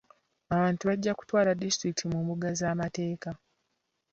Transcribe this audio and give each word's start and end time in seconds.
Abantu 0.53 0.81
bajja 0.89 1.11
kutwala 1.19 1.57
disitulikiti 1.61 2.05
mu 2.11 2.17
mbuga 2.23 2.47
z'amateeka. 2.59 3.29